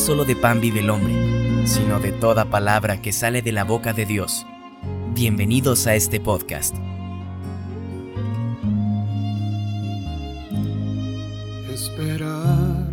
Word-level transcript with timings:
solo 0.00 0.24
de 0.24 0.34
pan 0.34 0.60
vive 0.60 0.80
el 0.80 0.88
hombre, 0.88 1.14
sino 1.66 2.00
de 2.00 2.10
toda 2.10 2.46
palabra 2.46 3.02
que 3.02 3.12
sale 3.12 3.42
de 3.42 3.52
la 3.52 3.64
boca 3.64 3.92
de 3.92 4.06
Dios. 4.06 4.46
Bienvenidos 5.14 5.86
a 5.86 5.94
este 5.94 6.18
podcast. 6.20 6.74
Esperar, 11.70 12.88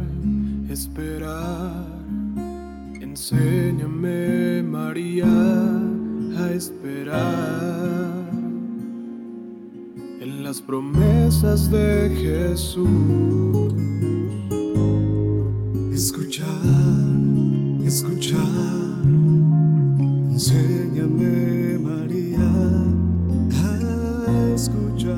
esperar, 0.70 1.86
enséñame 3.00 4.62
María 4.64 5.26
a 5.26 6.52
esperar 6.52 8.28
en 10.20 10.44
las 10.44 10.62
promesas 10.62 11.72
de 11.72 12.50
Jesús. 12.50 13.74
Escuchar, 15.94 16.77
escuchar, 17.88 18.38
enséñame 20.30 21.80
María 21.80 22.38
a 23.56 24.54
escuchar. 24.54 25.16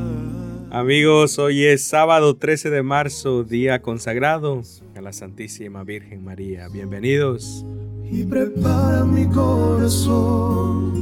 Amigos, 0.69 1.39
hoy 1.39 1.65
es 1.65 1.83
sábado 1.83 2.37
13 2.37 2.69
de 2.69 2.83
marzo, 2.83 3.43
día 3.43 3.81
consagrado 3.81 4.61
a 4.95 5.01
la 5.01 5.13
Santísima 5.13 5.83
Virgen 5.83 6.23
María. 6.23 6.67
Bienvenidos. 6.69 7.65
y 8.11 8.23
prepara 8.23 9.03
mi 9.03 9.27
corazón 9.27 10.93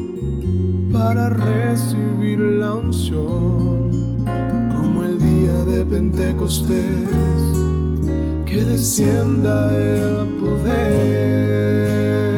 para 0.94 1.30
recibir 1.30 2.40
la 2.40 2.76
unción 2.76 4.26
como 4.72 5.04
el 5.04 5.20
día 5.20 5.66
de 5.66 5.86
Pentecostés 5.86 7.48
que 8.58 8.66
descienda 8.66 9.72
el 9.72 10.28
poder 10.40 12.37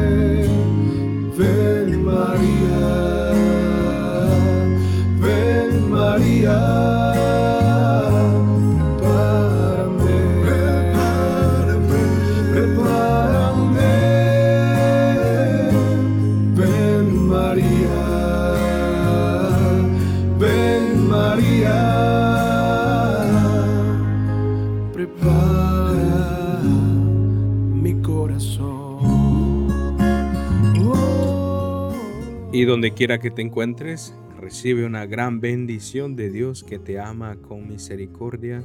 donde 32.70 32.94
quiera 32.94 33.18
que 33.18 33.32
te 33.32 33.42
encuentres, 33.42 34.14
recibe 34.38 34.86
una 34.86 35.04
gran 35.04 35.40
bendición 35.40 36.14
de 36.14 36.30
Dios 36.30 36.62
que 36.62 36.78
te 36.78 37.00
ama 37.00 37.34
con 37.34 37.66
misericordia 37.66 38.62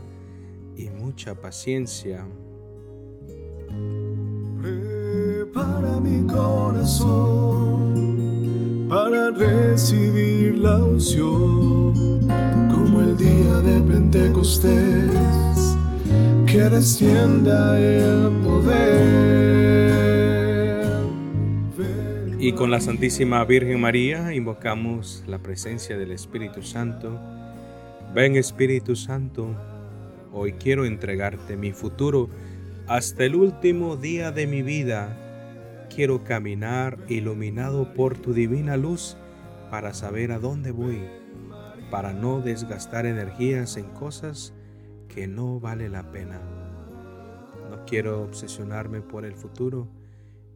y 0.77 0.91
mucha 0.91 1.33
paciencia. 1.33 2.23
Prepara 4.61 5.99
mi 5.99 6.23
corazón 6.31 7.95
para 8.87 9.31
recibir 9.31 10.59
la 10.59 10.83
unción, 10.83 12.27
como 12.69 13.01
el 13.01 13.17
día 13.17 13.59
de 13.61 13.81
Pentecostés, 13.81 15.09
que 16.45 16.61
descienda 16.69 17.79
el 17.79 18.31
poder. 18.44 20.14
Y 22.45 22.53
con 22.53 22.69
la 22.69 22.79
Santísima 22.79 23.44
Virgen 23.44 23.81
María 23.81 24.31
invocamos 24.31 25.23
la 25.25 25.39
presencia 25.39 25.97
del 25.97 26.11
Espíritu 26.11 26.61
Santo. 26.61 27.19
Ven 28.13 28.35
Espíritu 28.35 28.95
Santo, 28.95 29.47
hoy 30.31 30.53
quiero 30.53 30.85
entregarte 30.85 31.57
mi 31.57 31.72
futuro 31.72 32.29
hasta 32.85 33.25
el 33.25 33.33
último 33.33 33.95
día 33.97 34.31
de 34.31 34.45
mi 34.45 34.61
vida. 34.61 35.88
Quiero 35.89 36.23
caminar 36.23 37.00
iluminado 37.07 37.95
por 37.95 38.16
tu 38.16 38.31
divina 38.31 38.77
luz 38.77 39.17
para 39.72 39.95
saber 39.95 40.31
a 40.31 40.38
dónde 40.38 40.69
voy, 40.69 41.00
para 41.89 42.13
no 42.13 42.41
desgastar 42.41 43.07
energías 43.07 43.75
en 43.75 43.85
cosas 43.85 44.53
que 45.07 45.25
no 45.25 45.59
vale 45.59 45.89
la 45.89 46.12
pena. 46.12 46.39
No 47.72 47.85
quiero 47.88 48.22
obsesionarme 48.22 49.01
por 49.01 49.25
el 49.25 49.33
futuro 49.33 50.04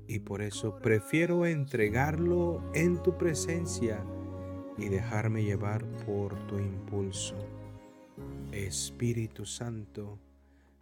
y 0.09 0.17
por 0.17 0.41
eso 0.41 0.79
prefiero 0.79 1.45
entregarlo 1.45 2.63
en 2.73 3.01
tu 3.03 3.15
presencia 3.15 4.03
y 4.75 4.89
dejarme 4.89 5.43
llevar 5.43 5.85
por 6.03 6.47
tu 6.47 6.57
impulso. 6.57 7.35
Espíritu 8.51 9.45
Santo, 9.45 10.19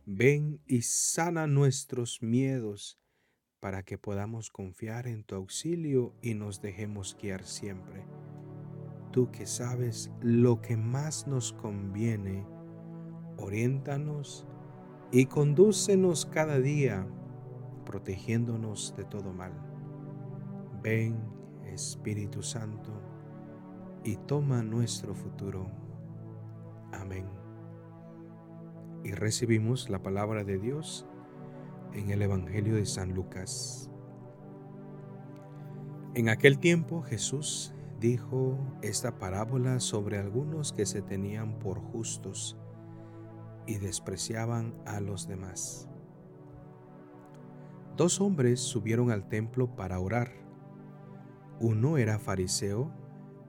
ven 0.05 0.61
y 0.65 0.81
sana 0.81 1.45
nuestros 1.45 2.21
miedos 2.21 3.01
para 3.59 3.83
que 3.83 3.97
podamos 3.97 4.49
confiar 4.49 5.07
en 5.07 5.25
tu 5.25 5.35
auxilio 5.35 6.13
y 6.21 6.33
nos 6.33 6.61
dejemos 6.61 7.17
guiar 7.21 7.43
siempre. 7.43 8.05
Tú 9.11 9.29
que 9.29 9.45
sabes 9.45 10.09
lo 10.21 10.61
que 10.61 10.77
más 10.77 11.27
nos 11.27 11.51
conviene, 11.51 12.45
oriéntanos 13.35 14.47
y 15.11 15.25
condúcenos 15.25 16.25
cada 16.25 16.61
día 16.61 17.05
protegiéndonos 17.87 18.93
de 18.97 19.05
todo 19.05 19.31
mal. 19.31 19.53
Ven, 20.83 21.17
Espíritu 21.65 22.43
Santo, 22.43 22.91
y 24.03 24.17
toma 24.17 24.61
nuestro 24.61 25.15
futuro. 25.15 25.71
Amén. 26.91 27.25
Y 29.05 29.11
recibimos 29.11 29.89
la 29.89 30.03
palabra 30.03 30.43
de 30.43 30.59
Dios 30.59 31.07
en 31.93 32.11
el 32.11 32.21
Evangelio 32.21 32.75
de 32.75 32.85
San 32.85 33.13
Lucas. 33.13 33.89
En 36.13 36.27
aquel 36.27 36.59
tiempo 36.59 37.03
Jesús 37.03 37.73
dijo 38.01 38.57
esta 38.81 39.17
parábola 39.17 39.79
sobre 39.79 40.17
algunos 40.17 40.73
que 40.73 40.85
se 40.85 41.01
tenían 41.01 41.57
por 41.57 41.79
justos 41.79 42.57
y 43.65 43.75
despreciaban 43.75 44.73
a 44.85 44.99
los 44.99 45.25
demás. 45.27 45.89
Dos 47.97 48.21
hombres 48.21 48.59
subieron 48.59 49.09
al 49.09 49.27
templo 49.27 49.75
para 49.75 49.99
orar. 49.99 50.29
Uno 51.59 51.97
era 51.97 52.19
fariseo 52.19 52.91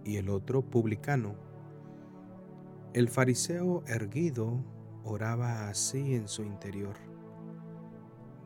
y 0.07 0.17
el 0.17 0.31
otro 0.31 0.63
publicano. 0.63 1.35
El 2.95 3.11
fariseo 3.11 3.85
erguido 3.87 4.65
oraba 5.05 5.69
así 5.69 6.15
en 6.15 6.29
su 6.29 6.45
interior. 6.45 6.95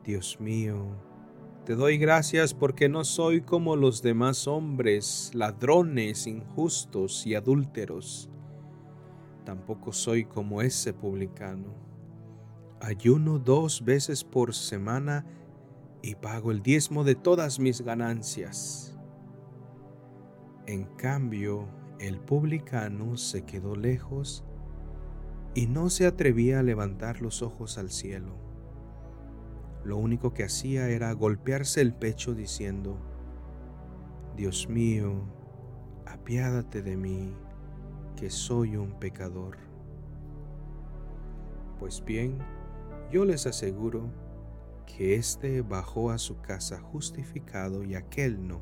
Dios 0.03 0.41
mío, 0.41 0.89
te 1.65 1.77
doy 1.77 1.99
gracias 1.99 2.53
porque 2.53 2.89
no 2.89 3.05
soy 3.05 3.43
como 3.43 3.77
los 3.77 4.03
demás 4.03 4.49
hombres, 4.49 5.31
ladrones, 5.35 6.27
injustos 6.27 7.25
y 7.29 7.37
adúlteros. 7.37 8.29
Tampoco 9.45 9.93
soy 9.93 10.25
como 10.25 10.62
ese 10.62 10.93
publicano. 10.93 11.73
Ayuno 12.81 13.39
dos 13.39 13.85
veces 13.85 14.25
por 14.25 14.53
semana 14.53 15.25
y 16.03 16.17
pago 16.17 16.51
el 16.51 16.63
diezmo 16.63 17.05
de 17.05 17.15
todas 17.15 17.61
mis 17.61 17.81
ganancias. 17.81 18.99
En 20.67 20.85
cambio, 20.85 21.69
el 21.99 22.19
publicano 22.19 23.17
se 23.17 23.44
quedó 23.44 23.76
lejos 23.76 24.44
y 25.55 25.67
no 25.67 25.91
se 25.91 26.06
atrevía 26.06 26.61
a 26.61 26.62
levantar 26.65 27.21
los 27.21 27.43
ojos 27.43 27.79
al 27.79 27.91
cielo. 27.91 28.37
Lo 29.85 29.97
único 29.97 30.32
que 30.32 30.44
hacía 30.44 30.88
era 30.88 31.12
golpearse 31.12 31.81
el 31.81 31.94
pecho 31.94 32.35
diciendo, 32.35 32.99
Dios 34.37 34.69
mío, 34.69 35.12
apiádate 36.06 36.82
de 36.82 36.97
mí, 36.97 37.35
que 38.17 38.31
soy 38.31 38.76
un 38.76 38.99
pecador. 38.99 39.59
Pues 41.79 42.05
bien, 42.05 42.38
yo 43.11 43.25
les 43.25 43.47
aseguro 43.47 44.11
que 44.87 45.14
éste 45.17 45.62
bajó 45.62 46.11
a 46.11 46.19
su 46.19 46.40
casa 46.40 46.81
justificado 46.81 47.84
y 47.84 47.94
aquel 47.94 48.46
no. 48.46 48.61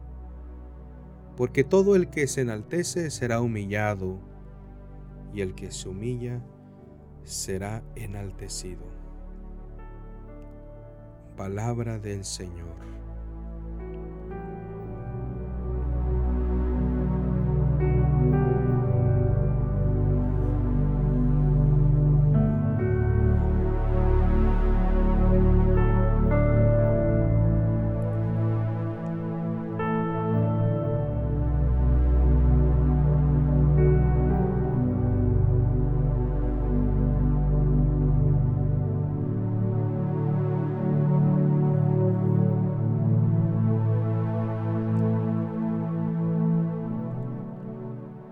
Porque 1.37 1.65
todo 1.65 1.97
el 1.97 2.11
que 2.11 2.27
se 2.27 2.43
enaltece 2.43 3.11
será 3.11 3.41
humillado, 3.41 4.21
y 5.33 5.41
el 5.43 5.55
que 5.55 5.71
se 5.71 5.89
humilla 5.89 6.43
será 7.25 7.83
enaltecido. 7.95 8.83
Palabra 11.37 11.99
del 11.99 12.25
Señor. 12.25 13.00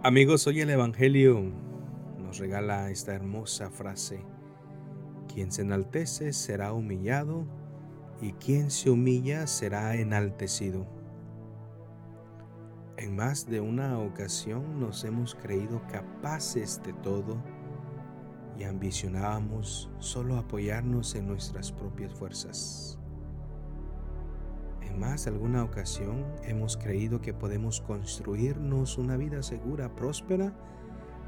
Amigos, 0.08 0.46
hoy 0.46 0.62
el 0.62 0.70
Evangelio 0.70 1.52
nos 2.18 2.38
regala 2.38 2.90
esta 2.90 3.12
hermosa 3.12 3.68
frase. 3.68 4.24
Quien 5.30 5.52
se 5.52 5.60
enaltece 5.60 6.32
será 6.32 6.72
humillado 6.72 7.44
y 8.22 8.32
quien 8.32 8.70
se 8.70 8.88
humilla 8.88 9.46
será 9.46 9.96
enaltecido. 9.96 10.86
En 12.96 13.16
más 13.16 13.50
de 13.50 13.60
una 13.60 13.98
ocasión 13.98 14.80
nos 14.80 15.04
hemos 15.04 15.34
creído 15.34 15.82
capaces 15.92 16.82
de 16.82 16.94
todo 16.94 17.36
y 18.58 18.64
ambicionábamos 18.64 19.90
solo 19.98 20.38
apoyarnos 20.38 21.16
en 21.16 21.26
nuestras 21.26 21.70
propias 21.70 22.14
fuerzas. 22.14 22.97
En 24.88 25.00
más 25.00 25.26
alguna 25.26 25.64
ocasión 25.64 26.24
hemos 26.44 26.76
creído 26.76 27.20
que 27.20 27.34
podemos 27.34 27.80
construirnos 27.80 28.96
una 28.96 29.16
vida 29.16 29.42
segura, 29.42 29.94
próspera 29.94 30.52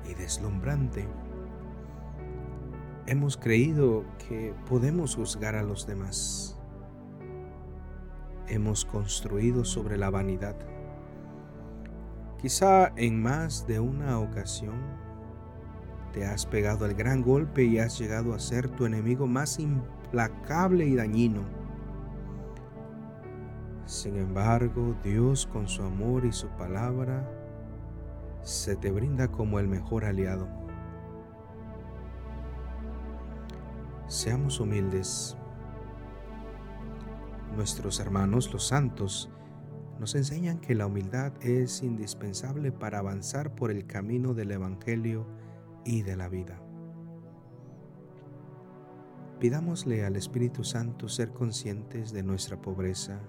y 0.08 0.14
deslumbrante. 0.14 1.06
Hemos 3.06 3.36
creído 3.36 4.04
que 4.28 4.54
podemos 4.68 5.16
juzgar 5.16 5.56
a 5.56 5.62
los 5.62 5.86
demás. 5.86 6.58
Hemos 8.48 8.84
construido 8.84 9.64
sobre 9.64 9.98
la 9.98 10.10
vanidad. 10.10 10.56
Quizá 12.40 12.92
en 12.96 13.22
más 13.22 13.66
de 13.66 13.80
una 13.80 14.18
ocasión 14.18 14.76
te 16.12 16.24
has 16.24 16.46
pegado 16.46 16.86
el 16.86 16.94
gran 16.94 17.22
golpe 17.22 17.64
y 17.64 17.78
has 17.78 17.98
llegado 17.98 18.32
a 18.32 18.38
ser 18.38 18.68
tu 18.68 18.86
enemigo 18.86 19.26
más 19.26 19.58
implacable 19.58 20.86
y 20.86 20.94
dañino. 20.94 21.59
Sin 23.90 24.16
embargo, 24.16 24.94
Dios 25.02 25.48
con 25.48 25.66
su 25.66 25.82
amor 25.82 26.24
y 26.24 26.30
su 26.30 26.46
palabra 26.50 27.28
se 28.44 28.76
te 28.76 28.92
brinda 28.92 29.26
como 29.26 29.58
el 29.58 29.66
mejor 29.66 30.04
aliado. 30.04 30.46
Seamos 34.06 34.60
humildes. 34.60 35.36
Nuestros 37.56 37.98
hermanos 37.98 38.52
los 38.52 38.68
santos 38.68 39.28
nos 39.98 40.14
enseñan 40.14 40.60
que 40.60 40.76
la 40.76 40.86
humildad 40.86 41.32
es 41.40 41.82
indispensable 41.82 42.70
para 42.70 43.00
avanzar 43.00 43.56
por 43.56 43.72
el 43.72 43.88
camino 43.88 44.34
del 44.34 44.52
Evangelio 44.52 45.26
y 45.84 46.02
de 46.02 46.14
la 46.14 46.28
vida. 46.28 46.62
Pidámosle 49.40 50.04
al 50.04 50.14
Espíritu 50.14 50.62
Santo 50.62 51.08
ser 51.08 51.32
conscientes 51.32 52.12
de 52.12 52.22
nuestra 52.22 52.62
pobreza 52.62 53.20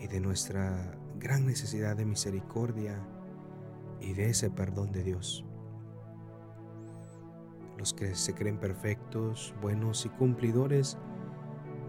y 0.00 0.06
de 0.06 0.20
nuestra 0.20 0.98
gran 1.18 1.46
necesidad 1.46 1.96
de 1.96 2.04
misericordia 2.04 3.00
y 4.00 4.12
de 4.12 4.30
ese 4.30 4.50
perdón 4.50 4.92
de 4.92 5.02
Dios. 5.02 5.44
Los 7.78 7.92
que 7.92 8.14
se 8.14 8.34
creen 8.34 8.58
perfectos, 8.58 9.54
buenos 9.60 10.06
y 10.06 10.08
cumplidores 10.08 10.98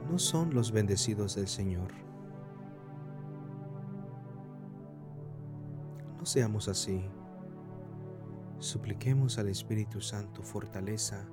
no 0.09 0.19
son 0.19 0.53
los 0.53 0.71
bendecidos 0.71 1.35
del 1.35 1.47
Señor. 1.47 1.91
No 6.17 6.25
seamos 6.25 6.67
así 6.67 7.09
Supliquemos 8.59 9.37
al 9.37 9.49
Espíritu 9.49 10.01
Santo 10.01 10.41
fortaleza 10.41 11.27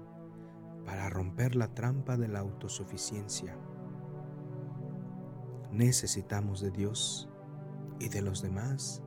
para 0.85 1.09
romper 1.09 1.57
la 1.57 1.69
trampa 1.69 2.19
de 2.19 2.29
la 2.29 2.41
autosuficiencia. 2.41 3.57
Necesitamos 5.75 6.61
de 6.61 6.71
Dios 6.71 7.29
y 7.99 8.09
de 8.09 8.23
los 8.23 8.43
demás. 8.43 9.03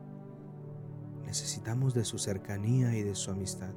Necesitamos 1.25 1.93
de 1.93 2.03
su 2.03 2.17
cercanía 2.17 2.93
y 2.93 3.03
de 3.03 3.15
su 3.15 3.31
amistad. 3.31 3.73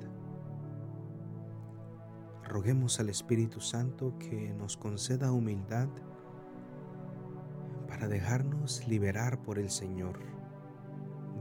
Roguemos 2.43 2.99
al 2.99 3.09
Espíritu 3.09 3.61
Santo 3.61 4.19
que 4.19 4.53
nos 4.55 4.77
conceda 4.77 5.31
humildad 5.31 5.89
para 7.87 8.09
dejarnos 8.09 8.89
liberar 8.89 9.41
por 9.41 9.61
el 9.61 9.71
Señor 9.71 10.19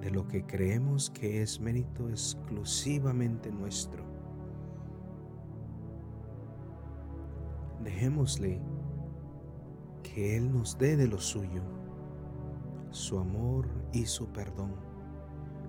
de 0.01 0.12
lo 0.12 0.28
que 0.28 0.46
creemos 0.46 1.10
que 1.10 1.42
es 1.42 1.60
mérito 1.60 2.10
exclusivamente 2.10 3.51
nuestro. 3.51 4.04
Dejémosle 7.84 8.62
que 10.19 10.36
Él 10.36 10.51
nos 10.51 10.77
dé 10.77 10.98
de 10.98 11.07
lo 11.07 11.18
suyo, 11.18 11.62
su 12.89 13.19
amor 13.19 13.69
y 13.94 14.06
su 14.06 14.27
perdón, 14.33 14.75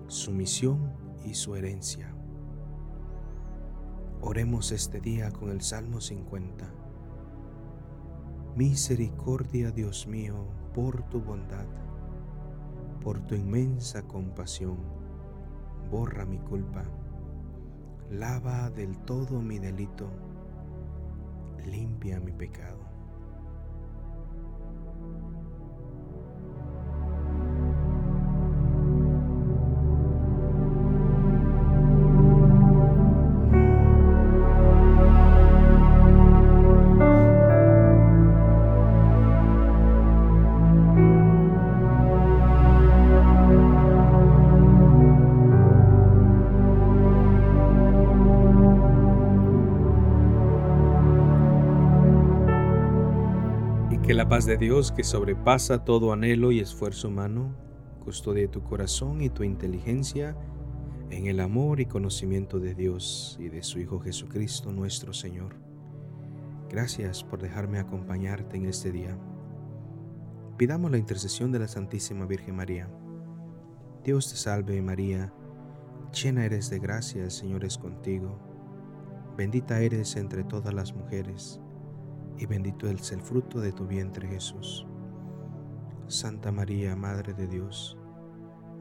su 0.07 0.33
misión 0.33 0.91
y 1.23 1.35
su 1.35 1.55
herencia. 1.55 2.13
Oremos 4.19 4.73
este 4.73 4.99
día 4.99 5.31
con 5.31 5.51
el 5.51 5.61
Salmo 5.61 6.01
50. 6.01 6.69
Misericordia, 8.57 9.71
Dios 9.71 10.05
mío, 10.05 10.35
por 10.73 11.01
tu 11.03 11.21
bondad 11.21 11.65
por 13.01 13.19
tu 13.21 13.35
inmensa 13.35 14.03
compasión, 14.03 14.77
borra 15.89 16.25
mi 16.25 16.39
culpa, 16.39 16.83
lava 18.09 18.69
del 18.69 18.97
todo 19.05 19.41
mi 19.41 19.59
delito, 19.59 20.09
limpia 21.65 22.19
mi 22.19 22.33
pecado. 22.33 22.80
Paz 54.31 54.45
de 54.45 54.55
Dios, 54.55 54.93
que 54.93 55.03
sobrepasa 55.03 55.83
todo 55.83 56.13
anhelo 56.13 56.53
y 56.53 56.61
esfuerzo 56.61 57.09
humano, 57.09 57.53
custodie 57.99 58.47
tu 58.47 58.63
corazón 58.63 59.21
y 59.21 59.29
tu 59.29 59.43
inteligencia 59.43 60.37
en 61.09 61.25
el 61.25 61.41
amor 61.41 61.81
y 61.81 61.85
conocimiento 61.85 62.57
de 62.57 62.73
Dios 62.73 63.35
y 63.41 63.49
de 63.49 63.61
su 63.61 63.79
Hijo 63.79 63.99
Jesucristo 63.99 64.71
nuestro 64.71 65.11
Señor. 65.11 65.57
Gracias 66.69 67.25
por 67.25 67.41
dejarme 67.41 67.79
acompañarte 67.79 68.55
en 68.55 68.67
este 68.67 68.93
día. 68.93 69.17
Pidamos 70.55 70.91
la 70.91 70.97
intercesión 70.97 71.51
de 71.51 71.59
la 71.59 71.67
Santísima 71.67 72.25
Virgen 72.25 72.55
María. 72.55 72.89
Dios 74.05 74.29
te 74.29 74.37
salve 74.37 74.81
María, 74.81 75.33
llena 76.13 76.45
eres 76.45 76.69
de 76.69 76.79
gracia, 76.79 77.21
el 77.21 77.31
Señor 77.31 77.65
es 77.65 77.77
contigo. 77.77 78.39
Bendita 79.35 79.81
eres 79.81 80.15
entre 80.15 80.45
todas 80.45 80.73
las 80.73 80.93
mujeres 80.93 81.59
y 82.37 82.45
bendito 82.45 82.87
es 82.87 83.11
el 83.11 83.21
fruto 83.21 83.59
de 83.59 83.71
tu 83.71 83.87
vientre 83.87 84.27
Jesús. 84.27 84.85
Santa 86.07 86.51
María, 86.51 86.95
Madre 86.95 87.33
de 87.33 87.47
Dios, 87.47 87.97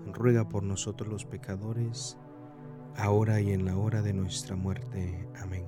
ruega 0.06 0.48
por 0.48 0.62
nosotros 0.62 1.08
los 1.08 1.24
pecadores, 1.24 2.18
ahora 2.96 3.40
y 3.40 3.52
en 3.52 3.64
la 3.64 3.76
hora 3.76 4.02
de 4.02 4.12
nuestra 4.12 4.56
muerte. 4.56 5.28
Amén. 5.40 5.66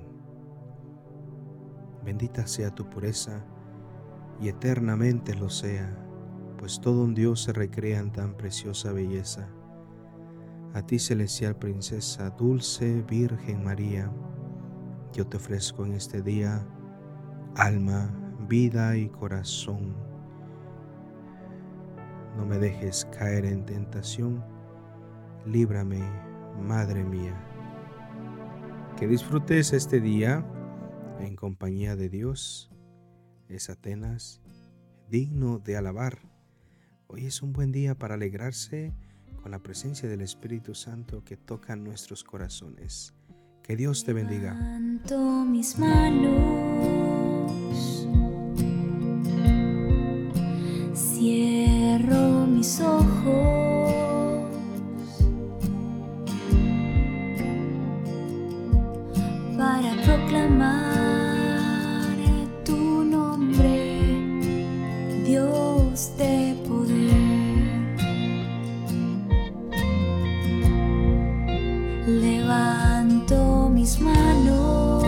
Bendita 2.03 2.47
sea 2.47 2.73
tu 2.73 2.89
pureza, 2.89 3.45
y 4.39 4.49
eternamente 4.49 5.35
lo 5.35 5.49
sea, 5.49 5.95
pues 6.57 6.81
todo 6.81 7.03
un 7.03 7.13
Dios 7.13 7.43
se 7.43 7.53
recrea 7.53 7.99
en 7.99 8.11
tan 8.11 8.35
preciosa 8.35 8.91
belleza. 8.91 9.47
A 10.73 10.81
ti, 10.85 10.99
celestial 10.99 11.55
princesa, 11.55 12.31
dulce 12.31 13.03
Virgen 13.03 13.63
María, 13.63 14.11
yo 15.13 15.27
te 15.27 15.37
ofrezco 15.37 15.85
en 15.85 15.93
este 15.93 16.21
día 16.21 16.65
alma, 17.55 18.09
vida 18.47 18.97
y 18.97 19.09
corazón. 19.09 19.95
No 22.37 22.45
me 22.45 22.57
dejes 22.57 23.05
caer 23.17 23.45
en 23.45 23.65
tentación, 23.65 24.43
líbrame, 25.45 26.01
Madre 26.61 27.03
mía. 27.03 27.35
Que 28.97 29.07
disfrutes 29.07 29.73
este 29.73 29.99
día 29.99 30.45
en 31.19 31.35
compañía 31.35 31.95
de 31.95 32.09
Dios. 32.09 32.71
Es 33.49 33.71
Atenas, 33.71 34.39
digno 35.09 35.57
de 35.57 35.77
alabar. 35.77 36.19
Hoy 37.07 37.25
es 37.25 37.41
un 37.41 37.53
buen 37.53 37.71
día 37.71 37.95
para 37.95 38.13
alegrarse 38.15 38.93
con 39.41 39.51
la 39.51 39.59
presencia 39.59 40.07
del 40.07 40.21
Espíritu 40.21 40.75
Santo 40.75 41.23
que 41.23 41.37
toca 41.37 41.75
nuestros 41.75 42.23
corazones. 42.23 43.15
Que 43.63 43.75
Dios 43.75 44.03
te 44.03 44.13
bendiga. 44.13 44.53
mis 45.49 45.77
manos 45.79 47.12
mis 52.63 52.79
ojos. 52.79 53.91
Para 59.57 59.91
proclamar 60.05 60.77
tu 62.63 63.03
nombre, 63.03 63.75
Dios 65.25 66.11
de 66.17 66.55
poder. 66.65 67.97
Levanto 72.07 73.69
mis 73.73 73.99
manos. 73.99 75.03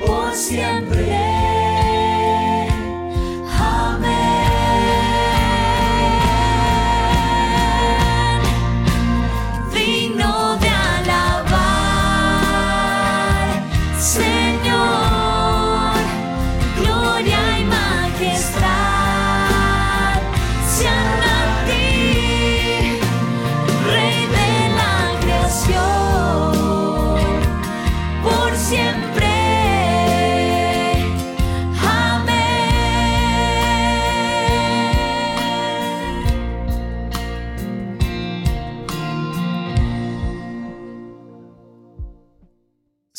por 0.00 0.34
siempre. 0.34 1.17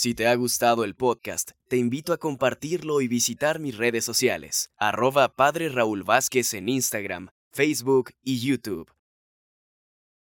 Si 0.01 0.13
te 0.13 0.27
ha 0.27 0.35
gustado 0.35 0.85
el 0.85 0.95
podcast, 0.95 1.51
te 1.67 1.75
invito 1.75 2.13
a 2.13 2.17
compartirlo 2.17 3.01
y 3.01 3.09
visitar 3.09 3.59
mis 3.59 3.75
redes 3.75 4.05
sociales, 4.05 4.71
arroba 4.77 5.27
Padre 5.27 5.67
Raúl 5.67 6.03
Vázquez 6.03 6.53
en 6.53 6.69
Instagram, 6.69 7.27
Facebook 7.51 8.11
y 8.23 8.39
YouTube. 8.39 8.89